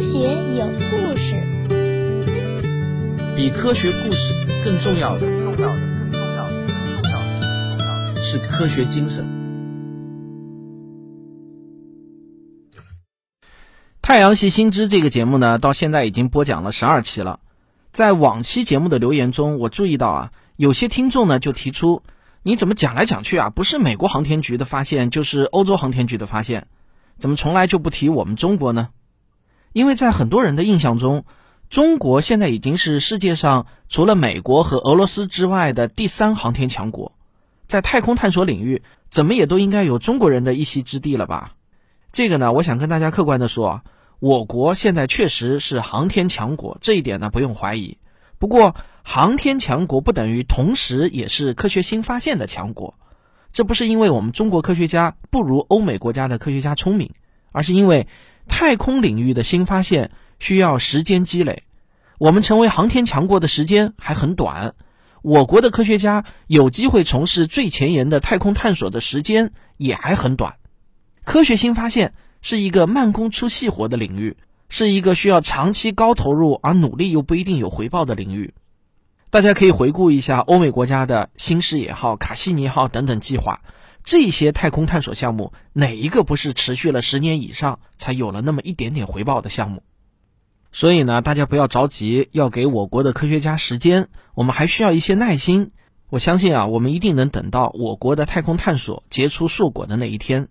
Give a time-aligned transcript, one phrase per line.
[0.00, 0.18] 科学
[0.56, 1.34] 有故事，
[3.36, 4.32] 比科学故事
[4.64, 9.28] 更重要的，重要的，更重要的，更重要的，更重要的是科学精神。
[14.00, 17.40] 太阳系新知这个节目呢，到现在已经播讲了十二期了。
[17.92, 22.02] 在往期节目的留言中，我注意到啊，有些听众呢就提出，
[22.42, 26.68] 你怎么讲来讲去啊，不是美国航天局的发现，就是欧洲航天局的发现，
[27.18, 28.88] 怎么从来就不提我们中国呢？
[29.72, 31.24] 因为在很多人的印象中，
[31.68, 37.12] 中国现在已经是世界上除了美国和俄罗斯之外的第三航天强国，
[37.68, 41.54] 在太空探索领域，怎么也都应该有中国人的一席之地了吧？
[42.10, 43.84] 这个呢，我想跟大家客观的说啊，
[44.18, 47.98] 我国现在确实是航天强国，这一点呢不用怀疑。
[48.40, 48.74] 不过，
[49.04, 52.94] 航天强国不等于同时也是科学新发现的强国，
[53.52, 57.12] 这不是因为我们中国科学家不如欧美国家的科学家聪明，
[57.52, 58.08] 而是因为。
[58.48, 61.64] 太空领域的新发现需要时间积累，
[62.18, 64.74] 我们成为航天强国的时间还很短，
[65.22, 70.56] 我国的科学家有机会从事最前沿的太空探索的时间也还很短。
[71.24, 74.36] 科学新发现是一个慢工出细活的领域，
[74.68, 78.54] 是一个需要长期高投入而努力又不一定有回报的领域。
[79.30, 83.62] 大家可以回顾一下欧美国家的新视野号、卡西尼号等等计划。
[84.10, 89.84] 这些太空探索项目哪一个不是持续了十年以上才有了那么一点点回报的项目？
[90.72, 95.70] 所以呢，大家不要着急，要给我国的科学家时间，我们还需要一些耐心。
[96.08, 100.48] 我相信啊，我们一定能等到我国的太空探索结出硕果的那一天。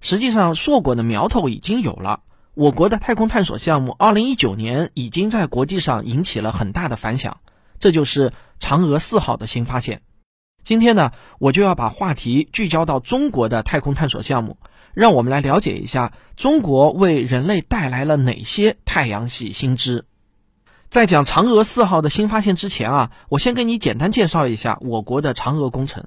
[0.00, 2.22] 实际上，硕果的苗头已经有了。
[2.54, 7.38] 我国的太空探索项目，二零一九年已经在国际上引起了很大的反响，
[7.78, 10.02] 这就是嫦娥四号的新发现。
[10.62, 14.58] 今天呢，我就要把话题聚焦到中国的太空探索项目，
[14.94, 20.04] 让我们来了解一下中国为人类带来了哪些太阳系新知。
[20.88, 26.04] 在讲嫦娥四号的新发现之前啊，我先给你简单介绍一下我国的嫦娥工程。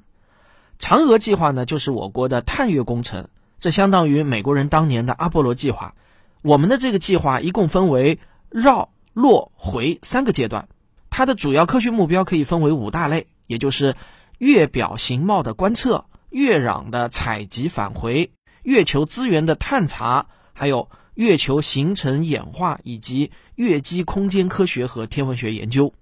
[0.80, 5.96] 嫦娥计划呢，就是我国的探月工程，这相当于美国人当年的阿波罗计划。
[6.42, 8.20] 我们的这个计划一共分为
[8.50, 10.68] 绕、落、回三个阶段，
[11.10, 13.96] 它的主要科学目标可以分为五大类，也就是。
[14.38, 18.32] 月表形貌的观测、月壤的采集返回、
[18.64, 25.94] 月球资源的探查，还有月球形成演化以及月基空间科学和天文学研究。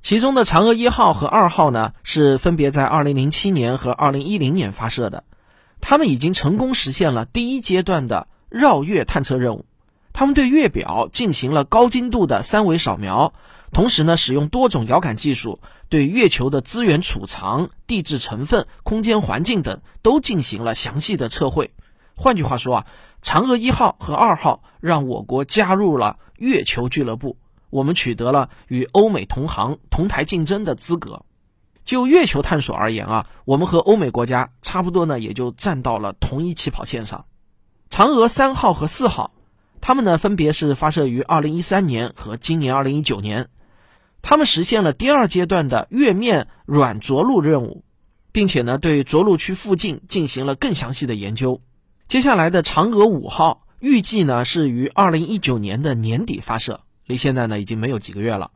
[0.00, 5.24] 其中的嫦娥一号和二号呢，是分别在二零零七年和二零一零年发射的，
[5.80, 9.64] 他们已经成功实现了第一阶段的绕月探测任务。
[10.12, 13.34] 他们对月表进行了高精度的三维扫描。
[13.72, 15.58] 同时呢，使用多种遥感技术，
[15.88, 21.72] 对月球的资源储藏、地质成分、空间环境等都进行了详细的测绘。
[22.16, 22.86] 换句话说啊，
[23.22, 27.36] 嫦娥一号和二号让我国加入了月球俱乐部，
[27.70, 31.24] 我们取得了与欧美同行同台竞争的资格。
[31.84, 37.26] 就月球探索而言啊，我们和欧美国家差不多呢，也就站到了同一起跑线上。
[37.90, 39.32] 嫦娥三号和四号，
[39.80, 43.48] 它们呢分别是发射于二零一三年和今年二零一九年。
[44.26, 47.84] 他们实现了第二阶段的月面软着陆任务，
[48.32, 51.60] 并且呢，对着陆区附近进行了更详细的研究。
[52.08, 58.50] 接下来的嫦娥五号预计呢是于二零一九年的年底发射，离现在呢已经没有几个月了。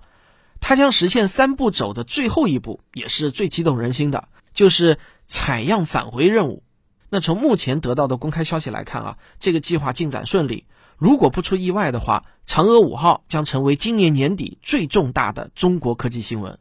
[0.58, 4.96] 它将实现三步走的最后一步，也是最激动人心的，就是
[5.26, 6.62] 采样返回任务。
[7.10, 10.64] 那从目前得到的公开消息来看啊，这个计划进展顺利。
[10.98, 16.58] 如果不出意外的话，嫦娥五号将成为今年年底最重大的中国科技新闻。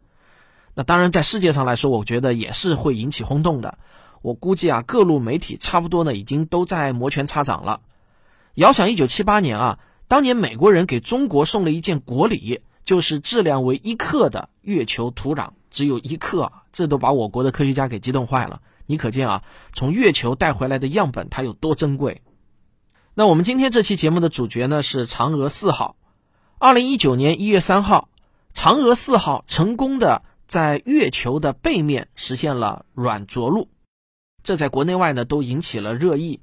[0.76, 3.80] 那当然，在世界上来说，我觉得也是会引起轰动的。
[4.22, 7.82] 我估计啊，各路媒体差不多呢，已经都在摩拳擦掌了。
[8.54, 18.62] 遥想一九七八年啊，当年美国人给中国送了一件国礼，就是质量为一克的月球土壤，只有一克，啊这都把我国的科学家给激动坏了。
[18.86, 19.44] 你可见啊，
[19.74, 22.22] 从月球带回来的样本它有多珍贵。
[23.20, 25.96] 那我们今天这期节目的主角呢是嫦娥四号。
[26.60, 28.10] 二零一九年一月三号，
[28.54, 33.70] 嫦娥四号成功的在月球的背面实现了软着陆，
[34.44, 36.42] 这在国内外呢都引起了热议。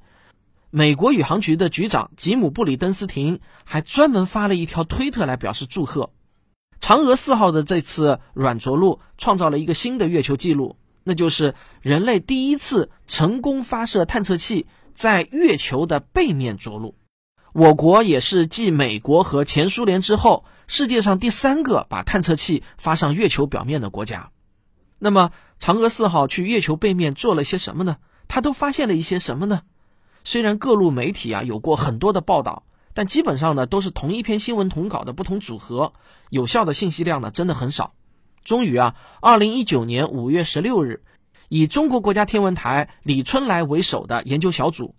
[0.70, 6.10] 美国宇航局的局长吉姆布里登斯廷还专门发了一条推特来表示祝贺。
[6.80, 10.74] 嫦娥四号的这次软着陆创造了一个新的月球记录，
[11.04, 14.66] 那就是人类第一次成功发射探测器。
[14.94, 16.94] 在月球的背面着陆，
[17.52, 24.30] 我国也是继美国和前苏联之后，世界上第三个把探测器发上月球表面的国家。
[25.00, 27.96] 那么，嫦娥四号去月球背面做了些什么呢？
[28.28, 29.62] 它都发现了一些什么呢？
[30.24, 32.62] 虽然各路媒体啊有过很多的报道，
[32.94, 35.92] 但基本上呢都是同一篇新闻同稿的不同组合，
[36.30, 37.94] 有效的信息量呢真的很少。
[38.44, 41.02] 终于啊，二零一九年五月十六日，
[41.54, 44.96] 以中国国家天文台李春来为首的研究小组，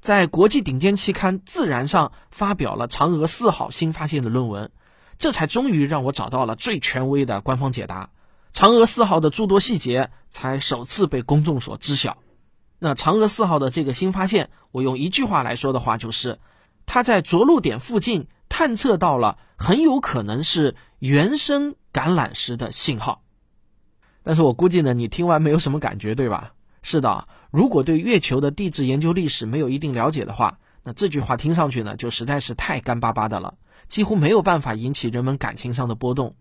[0.00, 4.70] 在国际顶尖期刊《自然》上发表了嫦娥四号新发现的论文，
[5.18, 8.08] 这才终于让我找到了最权威的官方解答，
[8.54, 12.16] 嫦娥四号的诸多细节才首次被公众所知晓。
[12.78, 16.38] 那嫦娥四号的这个新发现，我用一句话来说的话，就是
[16.86, 23.20] 它在着陆点附近探测到了很有可能是原生橄榄石的信号。
[24.28, 26.52] 但是我估计呢，你听完没有什么感觉，对吧？
[26.82, 33.54] 是的，如果对月球的地质研究历史没有一定了解的话，那这句话听上去呢，就实在是太干巴巴的了，
[33.86, 36.34] 几乎没有办法引起人们感情上的波动。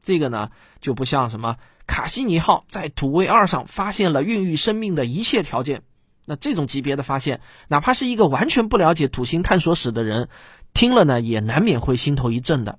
[0.00, 0.48] 这个呢，
[0.80, 1.58] 就不像什么。
[1.86, 5.82] 卡西尼号在土卫二上发现了孕育生命的一切条件，
[6.24, 10.30] 那这种级别的发现，哪怕是一个完全不了解土星探索史的人，
[10.72, 12.78] 听了呢也难免会心头一震的。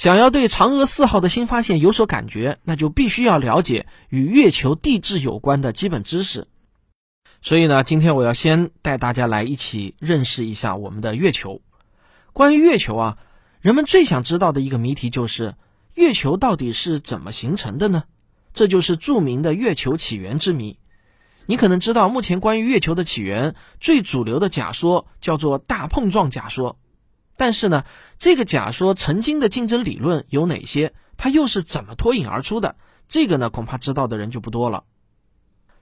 [0.00, 6.48] 想要对嫦娥四号的新发现有所感觉，那就必须要了解与月球地质有关的基本知识。
[7.42, 11.60] 所以呢，今天我要先带大家来一起认识一下我们的月球。
[12.32, 13.18] 关于月球啊，
[13.60, 15.54] 人们最想知道的一个谜题就是。
[15.92, 18.04] 月球到底是怎么形成的呢？
[18.54, 20.78] 这就是著名的月球起源之谜。
[21.44, 26.78] 你可能知道，目前关于月球的起源最主流的假说叫做大碰撞假说。
[27.40, 27.86] 但是呢，
[28.18, 30.92] 这个假说曾经的竞争理论有哪些？
[31.16, 32.76] 它又是怎么脱颖而出的？
[33.08, 34.84] 这个呢，恐怕知道的人就不多了。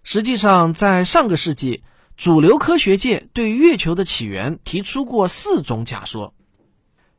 [0.04, 1.82] 实际上，在上个世纪，
[2.16, 6.32] 主流科学界对月球的起源提出过四种假说，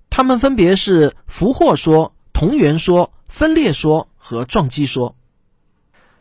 [0.09, 2.13] 它们分别是俘获说。
[2.31, 5.17] 同源说、分裂说和撞击说。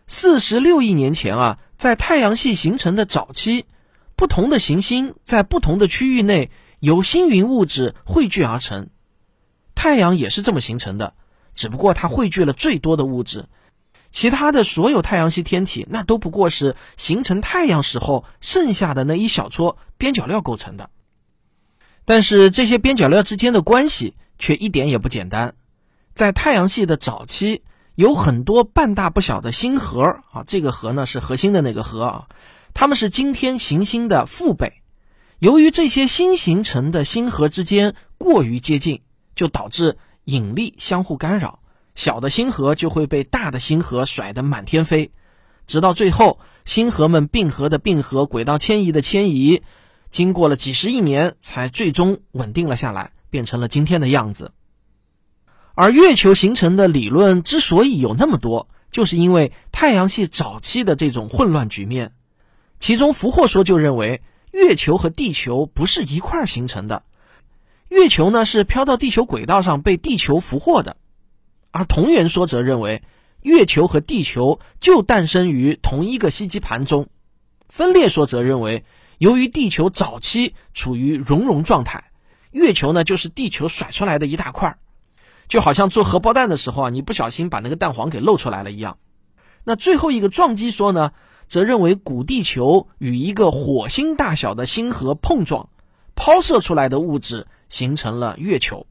[0.08, 3.66] 四十六亿年前啊，在太阳系形成的早期，
[4.16, 8.90] 不同的行星在不同的区域内由星云物质汇聚而成。
[9.74, 11.14] 太阳也是这么形成的，
[11.54, 13.46] 只不过它汇聚了最多的物质，
[14.10, 20.90] 其他的所有太阳系天体那都不过是形成太阳时候剩下的那一小撮边角料构成的。
[22.04, 25.54] 但是这些边角料之间的关系却一点也不简单。
[26.14, 27.62] 在太阳系的早期，
[27.94, 32.28] 有很多半大不小的星核啊，这个核呢是核心的那个核啊，
[32.74, 34.77] 它们是今天行星的父辈。
[35.38, 39.02] 由于这些新形成的星核之间过于接近，
[39.36, 41.60] 就导致引力相互干扰，
[41.94, 45.12] 小的星核就会被大的星核甩得满天飞，
[45.68, 49.62] 直到最后星核们并合的并合，轨道迁移的迁移，
[50.10, 54.50] 经过了几十亿年，才最终稳定了下来，变成了今天的样子。
[55.76, 62.12] 而月球形成的理论之所以有那么多，就是因为太阳系早期的这种混乱局面。
[62.80, 67.02] 其中，俘获说就认为月球和地球不是一块形成的，
[67.88, 70.96] 月球呢是飘到地球轨道上被地球俘获的；
[71.70, 73.02] 而同源说则认为
[73.42, 77.08] 月球和地球就诞生于同一个吸积盘中。
[77.68, 78.84] 分裂说则认为，
[79.18, 82.10] 由于地球早期处于熔融状态，
[82.50, 84.78] 月球呢就是地球甩出来的一大块。
[85.48, 88.98] 就好像做荷包蛋的时候啊，你不小心把那个蛋黄给露出来了一样。
[89.64, 91.12] 那最后一个撞击说呢，
[91.48, 95.68] 则认为古地球与一个火星大小的星核碰撞，
[96.14, 98.86] 抛射出来的物质形成了月球。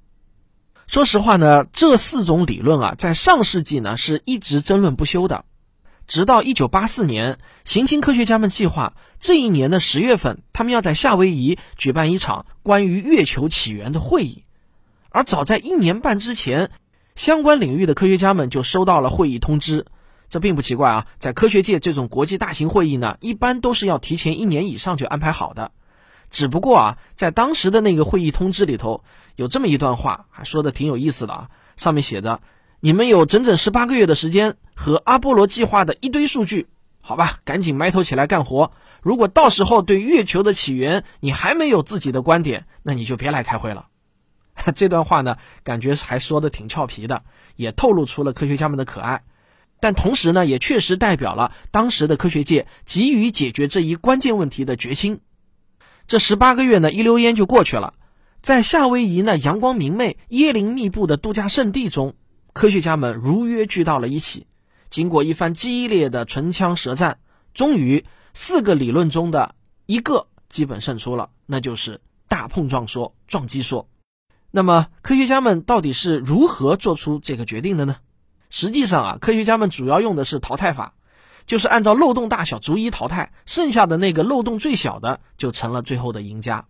[0.88, 5.46] 说实话呢，这四种理论啊，在上世纪呢是一直争论不休的，
[6.08, 14.46] 直到一九八四年，行星科学家们计划这一年的十月份，他们要在夏威夷举办一场关于月球起源的会议。
[15.10, 16.72] 而早在一年半之前，
[17.16, 19.86] 相关领域的科学家们就收到了会议通知。
[20.30, 25.72] 这并不奇怪啊，在科学界这种国际大型会议呢，一般都是要提前一年以上就安排好的。
[26.30, 29.04] 只不过啊，在当时的那个会议通知里头，
[29.36, 31.50] 有这么一段话，还说的挺有意思的啊。
[31.78, 32.42] 上面写着
[32.82, 36.68] ：“你们有整整十八个月的时间和阿波罗计划的一堆数据，
[37.02, 38.72] 好吧，赶紧埋头起来干活。
[39.02, 43.88] 如果到时候对月球的起源你还没有自己的观点，那你就别来开会了。
[44.76, 47.24] ”这段话呢，感觉还说的挺俏皮的，
[47.56, 49.24] 也透露出了科学家们的可爱，
[49.80, 55.22] 但同时呢，也确实代表了当时的科学界急于解决这一关键问题的决心。
[56.08, 57.94] 这十八个月呢，一溜烟就过去了，
[58.42, 62.16] 在夏威夷呢阳光明媚、椰林密布的度假胜地中，
[62.54, 64.48] 科学家们如约聚到了一起。
[64.90, 67.20] 经过一番激烈的唇枪舌战，
[67.54, 69.54] 终于四个理论中的
[69.86, 73.90] 一个基本胜出了，那就是大碰撞说、撞击说。
[74.50, 77.98] 那么，科学家们到底是如何做出这个决定的呢？
[78.50, 80.94] 实际上啊，科学家们主要用的是淘汰法，
[81.46, 86.66] 就是按照漏洞大小逐一淘汰，剩下的那个漏洞最小的就成了最后的赢家。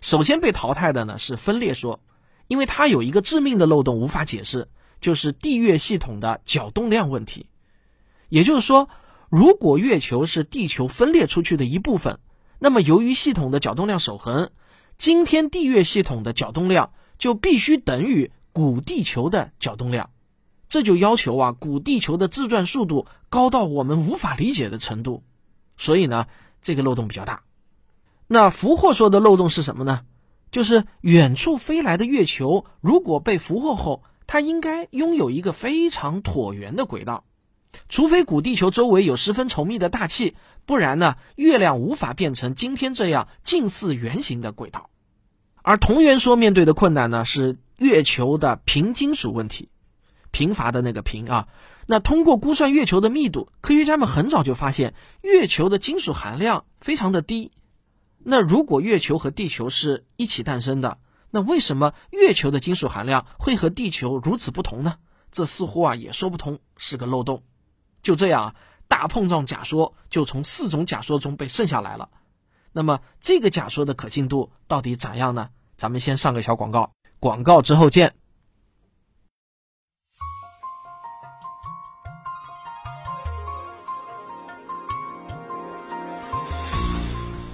[0.00, 2.00] 首先被淘汰的呢是分裂说，
[2.48, 4.68] 因为它有一个致命的漏洞无法解释，
[5.00, 7.46] 就是地月系统的角动量问题。
[8.28, 8.88] 也就是说，
[9.28, 12.18] 如果月球是地球分裂出去的一部分，
[12.58, 14.50] 那么由于系统的角动量守恒，
[14.96, 20.10] 今天地月系统的角动量就必须等于古地球的角动量，
[20.68, 25.22] 这就要求啊古地球的自转速度高到我们无法理解的程度，
[25.76, 26.26] 所以呢
[26.60, 27.42] 这个漏洞比较大。
[28.26, 30.02] 那俘获说的漏洞是什么呢？
[30.50, 37.24] 就是远处飞来的月球如果被俘获后，它应该拥有一个非常椭圆的轨道。
[37.88, 44.90] 除非古地球周围有十分稠密的大气，不然呢，月亮无法变成今天这样近似圆形的轨道。
[45.62, 49.70] 而同源说面对的困难呢，是月球的贫金属问题，
[50.34, 51.46] 贫乏的那个贫啊。
[51.86, 57.52] 那通过估算月球的密度，科学家们很早就发现月球的金属含量非常的低。
[58.18, 60.98] 那如果月球和地球是一起诞生的，
[61.30, 64.96] 那为什么月球的金属含量会和地球如此不同呢？
[65.30, 67.42] 这似乎啊也说不通，是个漏洞。
[68.02, 68.54] 就这样啊，
[68.88, 72.08] 大碰撞假说就从四种假说中被剩下来了。
[72.72, 75.50] 那么，这个假说的可信度到底咋样呢？
[75.76, 78.14] 咱们先上个小广告，广告之后见。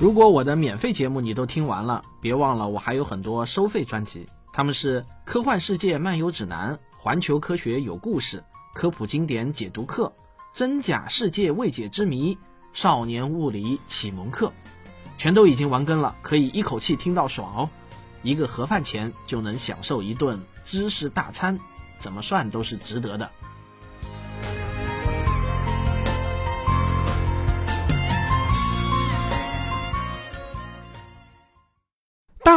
[0.00, 8.38] 如果我的免费节目你都听完了，别忘了我还有很多收费专辑，他们是《科幻世界漫游指南》《环球科学有故事》
[8.72, 10.14] 《科普经典解读课》。
[10.54, 12.38] 真假世界未解之谜，
[12.72, 14.54] 少年物理启蒙课，
[15.18, 17.68] 全都已经完更了，可以一口气听到爽哦！
[18.22, 21.60] 一个盒饭钱就能享受一顿知识大餐，
[21.98, 23.30] 怎么算都是值得的。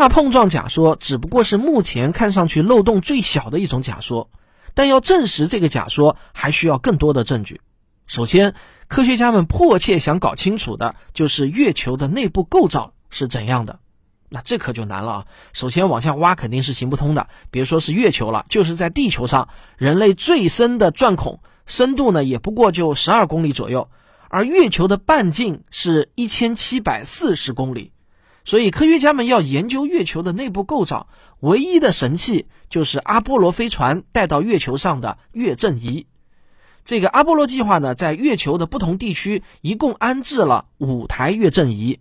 [0.04, 4.30] 大碰撞假说只不过是目前看上去漏洞最小的一种假说，
[4.74, 7.62] 但要证实这个假说，还需要更多的证据。
[8.06, 8.54] 首先，
[8.90, 13.80] 科学家们迫切想搞清楚的就是月球的内部构造是怎样的。
[14.28, 15.26] 那这可就难了啊！
[15.54, 23.90] 首先往下挖肯定是行不通的，别说是月球了，就是在地球上，人类最深的钻孔深度呢，也不过就十二公里左右，
[24.28, 27.93] 而月球的半径是一千七百四十公里。
[28.46, 31.08] 所以，科学家们要研究月球的内部构造，
[31.40, 36.08] 唯一的神器就是阿波罗飞船带到月球上的月震仪。
[36.84, 42.00] 这个阿波罗计划呢，在月球的不同地区一共安置了五台月震仪，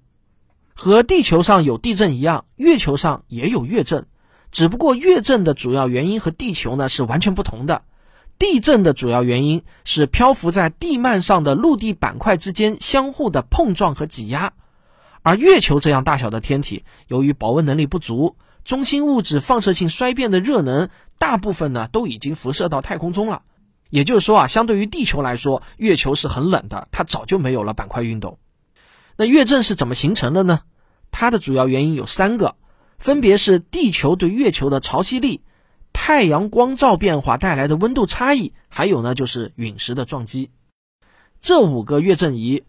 [0.75, 4.07] 和地球上有地震一样，月球上也有月震，
[4.51, 7.83] 只不过月震的主要原因和地球呢是完全不同的。
[8.41, 14.55] 地震的主要原因是漂浮在地幔上的陆地板块之间相互的碰撞和挤压，
[15.23, 20.89] 而月球这样大小的天体，由于保温能力不足，中心物质放射性衰变的热能
[21.19, 23.43] 大部分呢都已经辐射到太空中了。
[23.89, 28.39] 也就是说啊，相对于地球来说，月球是很冷的，它早就没有了板块运动。
[29.17, 30.61] 那月震是怎么形成的呢？
[31.11, 32.57] 它的主要原因有三个，
[32.99, 35.43] 分别是地球对月球的潮汐力、
[35.93, 40.51] 太阳光照变化带来的温度差异，还有呢就是陨石的撞击。
[41.39, 42.63] 这五个月震仪，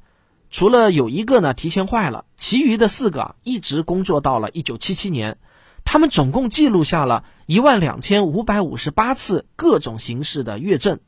[0.53, 5.39] 除了有一个呢提前坏了，其余的四个一直工作到了一九七七年。
[5.83, 11.01] 他们总共记录下了一万两千五百五十八次各种形式的月震。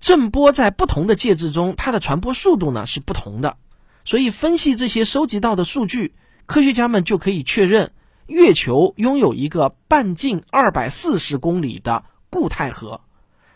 [0.00, 3.58] 震波在不同的介质中，它的传播速度呢是不同的，
[4.06, 6.14] 所以分析这些收集到的数据，
[6.46, 7.92] 科学家们就可以确认，
[8.26, 13.02] 月球拥有一个半径二百四十公里的固态核，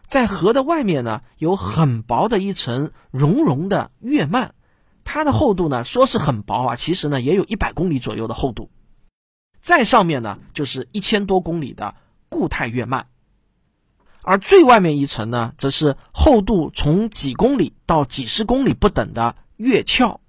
[0.06, 4.50] 在核的外面呢有很薄的一层熔融的月幔，
[5.04, 8.70] 它的厚度呢说是很薄啊，其实呢也有一百公里左右的厚度，
[9.60, 11.94] 再上面呢就是一千多公里的
[12.28, 13.04] 固态月幔。
[14.22, 20.20] 而最外面一层呢，则是厚度从几公里到几十公里不等的月壳。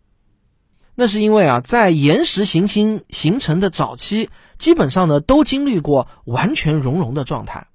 [0.96, 7.68] 那是因为啊，在岩石行星形成的早期，基本上呢都经历过完全熔融的状态，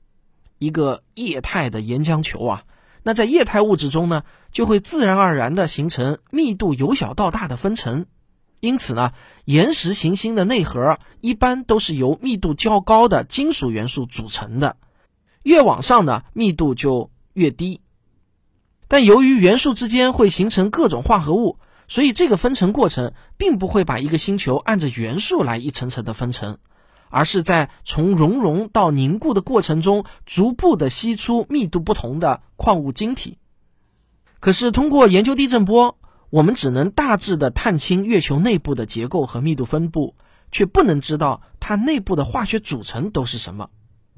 [0.59, 2.65] 一个液态的岩浆球啊。
[3.09, 4.23] 那在液态物质中呢，
[4.53, 8.05] 就会自然而然的形成密度由小到大的分层。
[8.61, 9.15] 因此呢，
[9.47, 14.77] 岩石行星的内核一般都是由密度较高的金属元素组成的。
[15.43, 17.81] 越往上呢，密度就越低。
[18.89, 26.59] 但由于元素之间会形成各种化合物，所以这个分层过程并不会把一个星球按着元素来一层层的分层，
[27.11, 33.39] 而是在从熔融到凝固的过程中，逐步的析出密度不同的矿物晶体。
[34.41, 35.99] 可是通过研究地震波，
[36.31, 40.15] 我们只能大致的探清月球内部的结构和密度分布，
[40.53, 41.75] 却不能知道它。
[41.75, 43.71] 内部的化学组成都是什么。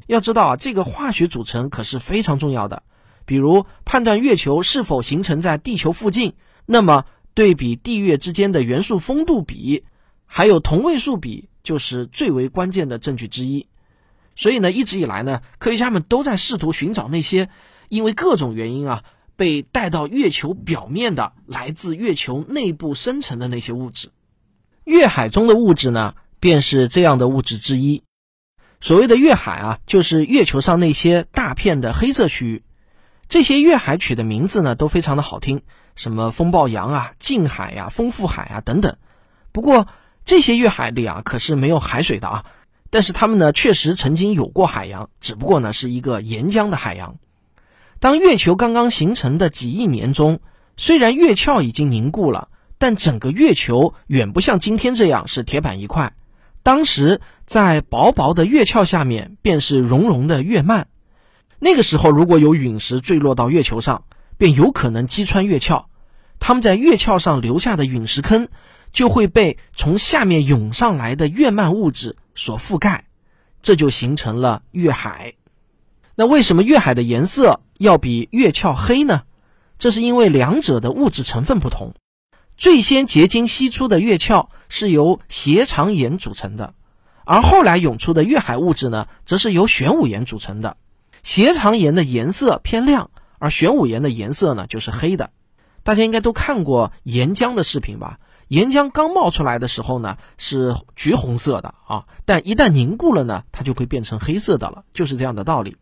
[0.06, 2.82] 要知道啊，这个化学组成可是非常重要的。
[3.26, 6.32] 比如判断月球是否形成在地球附近，
[6.66, 7.04] 那么
[7.34, 9.84] 对比地月之间的元素丰度比，
[10.26, 13.66] 还有同位素比，就是最为关键的证据之一。
[14.36, 17.48] 所以呢，一直以来呢，科学家们都在试图寻找那些
[17.88, 19.04] 因为各种原因啊
[19.36, 24.10] 被带到月球表面的来自月球内部生成的那些物质。
[24.84, 28.02] 月海中的物质呢，便是这样的物质之一。
[28.80, 32.62] 所谓的月海啊，就是月球上那些大片的黑色区域。
[33.28, 35.62] 这些月海取的名字呢，都非常的好听，
[35.96, 38.96] 什么风暴洋啊、近海呀、丰富海啊等等。
[39.52, 39.86] 不过
[40.24, 42.44] 这些月海里啊，可是没有海水的啊。
[42.90, 47.16] 但是它们呢，确实曾经有过海洋，只不过呢，是一个岩浆的海洋。
[48.00, 50.40] 当月球刚刚形成的几亿年中，
[50.76, 52.48] 虽然月壳已经凝固了，
[52.78, 56.14] 但整个月球远不像今天这样是铁板一块。
[56.62, 60.86] 当时在薄薄的月壳下面，便是熔融的月幔。
[61.58, 64.04] 那个时候，如果有陨石坠落到月球上，
[64.36, 65.84] 便有可能击穿月壳，
[66.38, 68.48] 它们在月壳上留下的陨石坑，
[68.92, 73.04] 就会被从下面涌上来的月幔物质所覆盖，
[73.62, 75.34] 这就形成了月海。
[76.14, 79.22] 那为什么月海的颜色要比月壳黑呢？
[79.78, 81.94] 这是因为两者的物质成分不同。
[82.58, 86.74] 最先结晶析出的月壳是由斜长岩组成的，
[87.24, 90.76] 而后来涌出的月海物质呢，则是由玄武岩组成的。
[91.22, 95.30] 斜长岩的颜色偏亮，而玄武岩的颜色呢就是黑的。
[95.82, 98.18] 大家应该都看过岩浆的视频吧？
[98.50, 105.76] 岩浆刚冒出来的时候呢是橘红色的啊，但一旦凝固了呢，它就会变成黑色的了，就是这样的道理。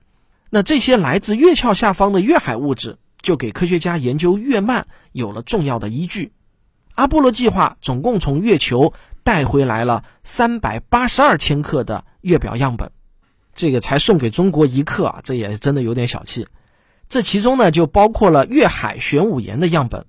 [0.50, 6.30] 那这些来自月壳下方的月海物质，就给科学家研究月幔有了重要的依据。
[6.94, 8.92] 阿波罗计划总共从月球
[9.24, 12.90] 带回来了三百八十二千克的月表样本，
[13.54, 16.46] 这个才送给中国一克啊，这也真的有点小气。
[17.08, 20.04] 这其中呢，就包括了月海玄武岩的样本。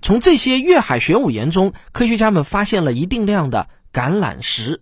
[0.00, 4.80] 从这些月海玄武岩中，科学家们发现了一定量的橄榄石。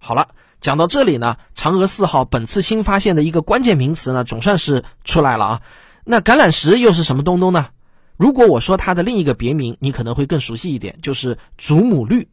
[0.00, 0.28] 好了，
[0.60, 5.62] 讲到这里呢，嫦娥四号本次新发现的一个关键名词呢，总算是出来了啊。
[6.04, 7.68] 那橄榄石又是什么东东呢？
[8.16, 12.28] 如果我说它的另一个别名，你可能会更熟悉一点，就是祖母绿。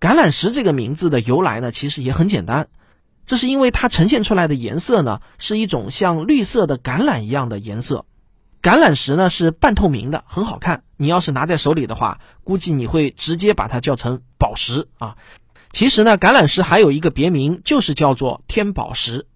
[0.00, 2.66] 橄榄石这个名字的由来呢，其实也很简单，
[3.24, 8.04] 这是因为它呈现出来的颜色呢，是一种像绿色的橄榄一样的颜色。
[8.64, 10.84] 橄榄石呢是半透明的，很好看。
[10.96, 15.18] 你要是拿在手里的话，估计你会直接把它叫成宝石啊。
[15.70, 19.26] 其实呢，橄榄石还有一个别名，就是叫做天宝石。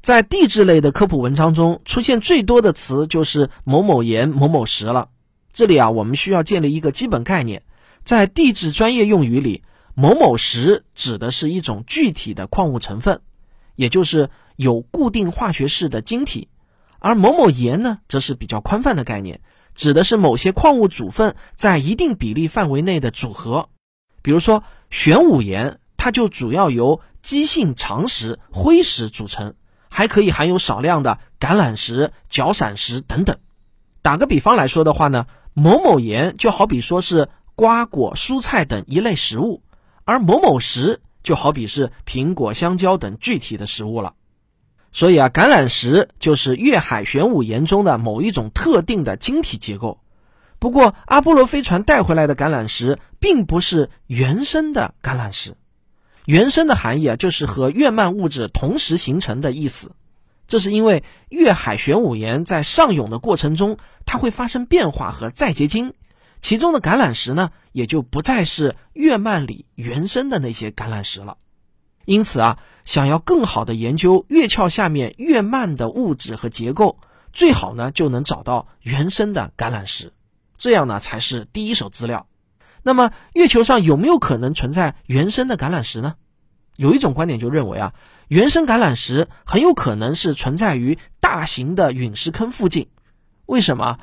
[0.00, 5.08] 在地质类的科普文章中，出现最多的词就是某某岩、某某石了。
[5.52, 7.64] 这里啊，我们需要建立一个基本概念，
[8.04, 9.64] 在地质专业用语里，
[9.96, 13.20] 某某石指的是一种具体的矿物成分，
[13.74, 16.46] 也就是有固定化学式的晶体；
[17.00, 19.40] 而某某岩呢，则是比较宽泛的概念，
[19.74, 23.68] 指的是某些矿物组分在一定比例范围内的组合。
[24.22, 29.54] 比如说玄武岩，它就主要由基性长石、灰石组成，
[29.88, 33.38] 还可以含有少量的橄榄石、角闪石等等。
[34.00, 35.26] 打个比方来说的话呢。
[35.52, 39.64] 某某岩就好比说是瓜果、蔬菜等一类食物，
[40.04, 44.14] 而某某石就好比是苹果、香蕉等具体的食物了。
[44.92, 50.00] 所以啊，橄榄石就是月海玄武岩中的某一种特定的晶体结构。
[50.58, 55.56] 不过，阿波罗飞船带回来的橄榄石并不是原生的橄榄石，
[56.26, 59.92] 原生的含义啊，就是和月幔物质同时形成的意思。
[60.48, 65.94] 这是因为月海玄武岩在上涌的过程中，它会发生变化和再结晶，
[66.40, 71.36] 其中的橄榄石呢，也就不再是月幔里原生的那些橄榄石了。
[72.04, 76.98] 因此啊，想要更好的研究月壳下面月幔的物质和结构，
[77.32, 80.12] 最好呢就能找到原生的橄榄石，
[80.56, 82.26] 这样呢才是第一手资料。
[82.82, 86.14] 那么，月球上有没有可能存在原生的橄榄石呢？
[86.76, 87.92] 有一种观点就认为啊。
[88.28, 92.88] 原生橄榄石很有可能是存在于大型的陨石坑附近，
[93.44, 93.98] 为什么？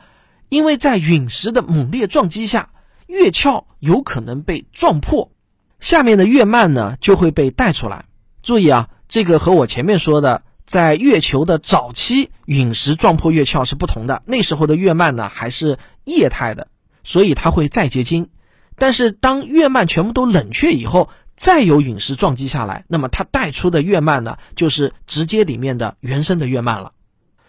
[0.50, 2.70] 因为在陨石的猛烈撞击下，
[3.08, 5.32] 月壳有可能被撞破，
[5.80, 8.06] 下面的月幔呢就会被带出来。
[8.48, 14.24] 注意啊，这个和我前面说的在月球的早期陨石撞破月壳是不同的。
[14.26, 16.70] 那时候的月幔呢还是液态的，
[17.04, 18.30] 所以它会再结晶。
[18.78, 26.94] 但是当月幔全部都冷却以后，再有陨石撞击下来，那么它带出的月幔呢，就是直接里面的原生的月幔了。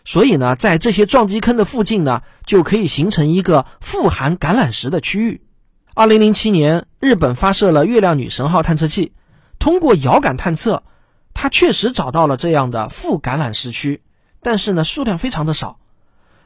[0.04, 5.42] 所以呢，在这些撞击坑的附近呢，就可以形成一个富含橄榄石的区域。
[5.94, 9.12] 二零零七年，日本发射了月亮女神号探测器，
[9.58, 10.82] 通过遥感探测，
[11.34, 14.02] 他确实找到了这样的副橄榄石区，
[14.40, 15.78] 但是呢数量非常的少。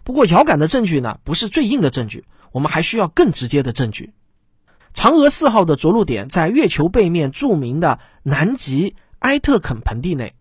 [0.04, 4.12] 不过遥感的证据呢不是最硬的证据，我们还需要更直接的证据。
[4.94, 10.34] 嫦娥四号的着陆点在月球背面著名的南极埃特肯盆地内，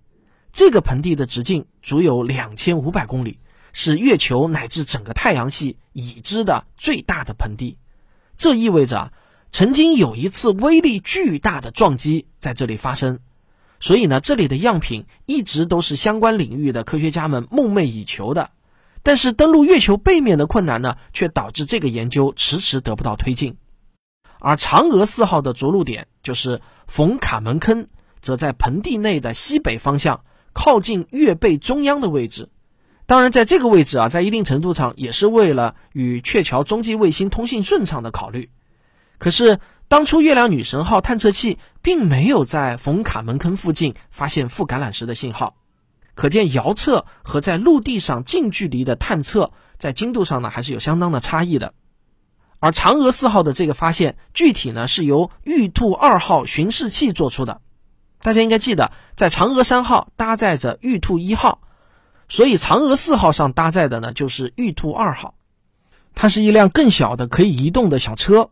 [0.51, 3.39] 这个盆地的直径足有两千五百公里，
[3.71, 7.77] 是月球乃至整个太阳系已知的最大的盆地。
[8.35, 9.13] 这意味着，
[9.51, 13.19] 曾经有一次威力巨大的撞击在这里发生。
[13.79, 18.51] 所以呢，这里的样品一直都是相关领域的科学家们梦寐以求的。
[19.03, 23.57] 但是登陆月球背面的困难呢，却导致这个研究迟迟得不到推进。
[24.39, 27.87] 而嫦娥四号的着陆点就是冯卡门坑，
[28.19, 32.49] 则在盆地内的西北方向，靠近月背中央的位置。
[33.07, 38.49] 当然，在这个位置啊，在一定程度上也是为了与鹊桥中继卫星通信顺畅的考虑。
[39.21, 45.57] 可是，当初月亮女神号探测器并没有在冯卡门坑附近发现副橄榄石的信号，
[46.15, 51.75] 可见遥测和在陆地上近距离的探测在精度上呢，还是有相当的差异的。
[52.57, 57.61] 而嫦娥四号的这个发现，具体呢是由玉兔二号巡视器做出的。
[58.23, 61.61] 大家应该记得，在嫦娥三号搭载着玉兔一号，
[62.27, 65.35] 所以嫦娥四号上搭载的呢就是玉兔二号。
[66.15, 68.49] 它是一辆更小的可以移动的小车，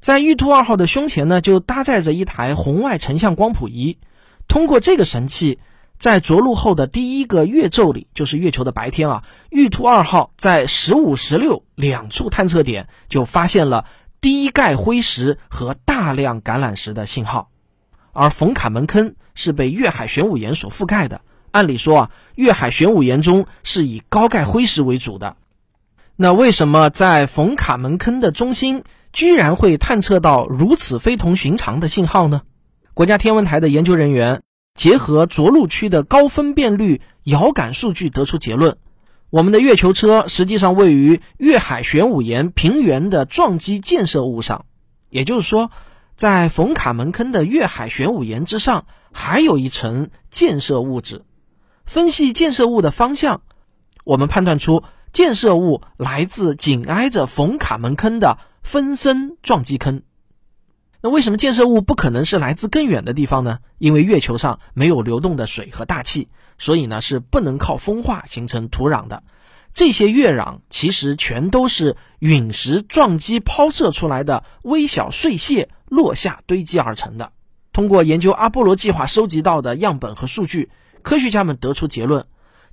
[0.00, 3.98] 在玉兔二号的胸前呢就搭载着一台红外成像光谱仪，
[4.46, 5.58] 通过这个神器。
[5.98, 13.84] 在着陆后的第一个月昼里，就是月球的白天啊，玉兔二号在十五、十六两处探测点就发现了
[14.20, 17.50] 低钙灰石和大量橄榄石的信号。
[18.12, 25.34] 而冯卡门坑是被月海玄武岩所覆盖的，按理说啊，月海玄武岩中是以高钙灰石为主的。
[26.14, 32.42] 那为什么在冯卡门坑的中心居然会探测到如此非同寻常的信号呢？
[32.94, 34.42] 国家天文台的研究人员。
[34.74, 38.76] 结合着陆区的高分辨率遥感数据得出结论：
[39.28, 44.66] 我们的月球车实际上位于月海玄武岩平原的撞击建设物上，
[45.10, 45.72] 也就是说，
[46.14, 51.24] 在冯卡门坑的月海玄武岩之上还有一层建设物质。
[51.84, 53.40] 分析建设物的方向，
[54.04, 60.02] 我们判断出建设物来自紧挨着冯卡门坑的分身撞击坑。
[61.00, 63.60] 那为什么建设物不可能是来自更远的地方呢？
[63.78, 66.28] 因为月球上没有流动的水和大气，
[66.58, 69.22] 所以呢是不能靠风化形成土壤的。
[69.72, 77.32] 这些月壤其实全都是陨石撞击抛射出来的微小碎屑落下堆积而成的。
[77.72, 80.68] 通过研究阿波罗计划收集到的样本和数据，
[81.00, 82.26] 科学家们得出结论：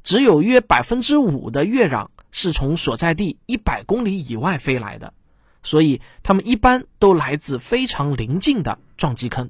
[0.03, 5.13] 只有约百分之五的月壤是从所在地一百公里以外飞来的。
[5.65, 9.49] 所以，它们一般都来自非常临近的撞击坑。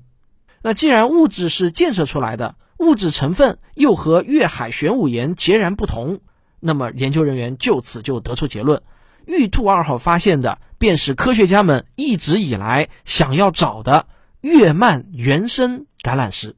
[0.62, 6.22] 那既然物质是建设出来的，物质成分又和月海玄武岩截然不同，
[6.62, 8.82] 那么研究人员就此就得出结论：
[9.26, 14.08] 玉兔二号发现的便是科学家们一直以来想要找的
[14.40, 16.56] 月幔原生橄榄石。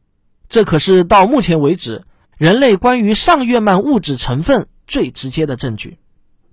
[0.48, 2.04] 这可是到目前为止
[2.38, 5.98] 人类关于上月幔物质成分最直接的证据。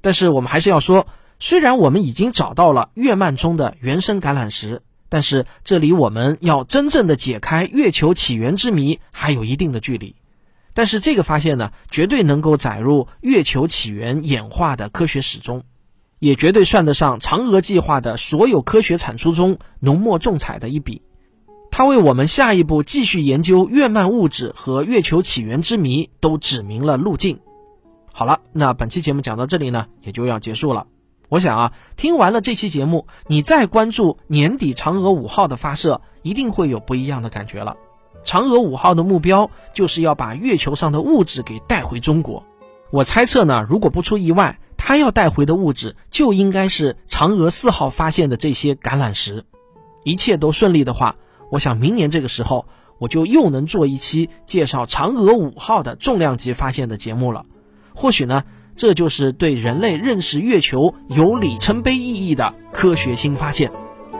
[0.00, 1.06] 但是我们还是要说。
[1.40, 10.16] 虽然我们已经找到了月幔中的原生橄榄石，但是这离我们要真正的解开月球起源之谜还有一定的距离。
[10.72, 15.64] 但是这个发现呢，绝对能够载入月球起源演化的科学史中，
[16.18, 21.02] 也绝对算得上嫦娥计划的所有科学产出中浓墨重彩的一笔。
[21.70, 27.40] 它为我们下一步继续研究月幔物质和月球起源之谜都指明了路径。
[28.12, 30.86] 好了，那本期节目讲到这里呢，也就要结束了。
[31.34, 37.74] 我想啊，听完了这期节目，你再关注年底嫦娥五号的发射，一定会有不一样的感觉了。
[38.22, 42.44] 嫦娥五号的目标就是要把月球上的物质给带回中国。
[42.92, 49.44] 我猜测呢，如果不出意外，它要带回的物质就应该是嫦娥四号发现的这些橄榄石。
[50.04, 51.16] 一切都顺利的话，
[51.50, 52.68] 我想明年这个时候，
[52.98, 57.44] 我就又能做一期介绍嫦娥五号的重量级发现的节目了。
[57.92, 58.44] 或许呢。
[58.76, 63.70] 这就是对人类认识月球有里程碑意义的科学新发现，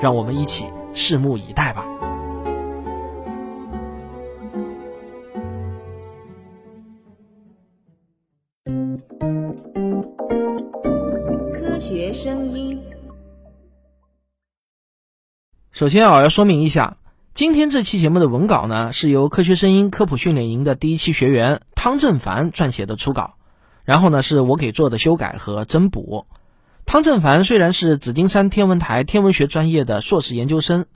[0.01, 1.85] 让我们一起拭目以待吧。
[11.53, 12.81] 科学声音。
[15.73, 16.99] 首先啊，要说明一下，
[17.35, 23.35] 今天这期节目的文稿呢，是由科学声音科普训练营的第一期学员汤正凡撰写的初稿。
[23.85, 26.27] 然后呢，是我给做的修改和增补。
[26.87, 30.87] 汤正凡虽然是紫金山天文台天文学专业的硕士研究生，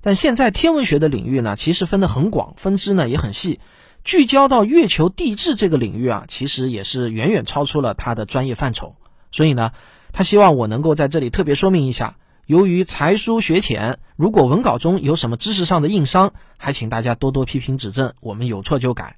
[0.00, 3.60] 但现在天文学的领域呢，其实分得很广，分支呢也很细。
[4.04, 8.96] 聚焦到月球地质这个领域啊，其实也是远远超出了他的专业范畴。
[9.30, 9.70] 所以呢，
[10.12, 12.16] 他希望我能够在这里特别说明一下。
[12.46, 19.16] 由于才疏学浅，如果文稿中有什么知识上的硬伤，还请大家多多批评指正，我们有错就改。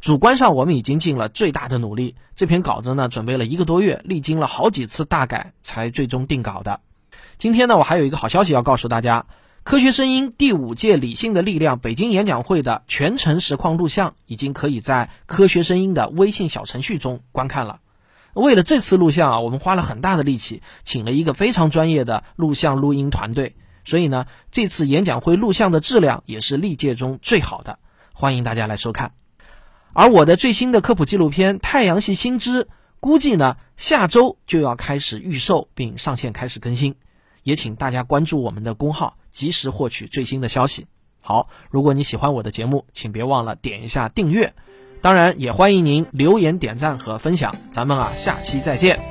[0.00, 6.80] 主观上我们已经尽了最大的努力，这篇稿子呢准备了一个多月，历经了好几次大改才最终定稿的。
[7.36, 9.26] 今天呢，我还有一个好消息要告诉大家：
[9.62, 17.80] 科学声音第五届理性的力量北京演讲会的全程实况录像已经可以在科学声音的微信小程序中观看了。
[18.32, 27.78] 为了这次录像啊，我们花了很大的力气，请了一个非常专业的录像录音团队，所以呢，这次演讲会录像的质量也是历届中最好的，
[28.14, 29.12] 欢迎大家来收看。
[29.92, 32.64] 而我的最新的科普纪录片《太阳系新知》，
[33.00, 36.94] 估计呢下周就要开始预售并上线开始更新，
[37.42, 40.86] 也请大家关注我们的公号，及时获取最新的消息。
[41.20, 44.54] 好，如果你喜欢我的节目，请别忘了点一下订阅。
[45.02, 47.54] 当然，也欢迎您留言、点赞和分享。
[47.70, 49.09] 咱们啊，下期再见。